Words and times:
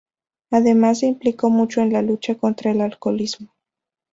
Además 0.49 0.97
se 1.01 1.05
implicó 1.05 1.51
mucho 1.51 1.81
en 1.81 1.93
la 1.93 2.01
lucha 2.01 2.33
contra 2.33 2.71
el 2.71 2.81
alcoholismo. 2.81 3.53